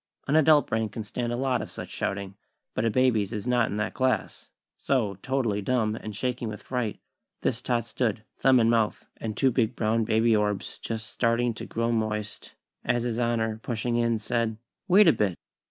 _"An 0.27 0.35
adult 0.35 0.65
brain 0.65 0.89
can 0.89 1.03
stand 1.03 1.31
a 1.31 1.35
lot 1.37 1.61
of 1.61 1.69
such 1.69 1.89
shouting, 1.89 2.33
but 2.73 2.85
a 2.85 2.89
baby's 2.89 3.31
is 3.31 3.45
not 3.45 3.67
in 3.69 3.77
that 3.77 3.93
class; 3.93 4.49
so, 4.75 5.19
totally 5.21 5.61
dumb, 5.61 5.93
and 5.95 6.15
shaking 6.15 6.47
with 6.47 6.63
fright, 6.63 6.99
this 7.41 7.61
tot 7.61 7.85
stood, 7.85 8.23
thumb 8.35 8.59
in 8.59 8.67
mouth, 8.67 9.05
and 9.17 9.37
two 9.37 9.51
big 9.51 9.75
brown 9.75 10.03
baby 10.03 10.35
orbs 10.35 10.79
just 10.79 11.05
starting 11.07 11.53
to 11.53 11.67
grow 11.67 11.91
moist, 11.91 12.55
as 12.83 13.03
His 13.03 13.19
Honor, 13.19 13.59
pushing 13.61 13.95
in, 13.95 14.17
said: 14.17 14.57
"Wait 14.87 15.07
a 15.07 15.13
bit!!" 15.13 15.35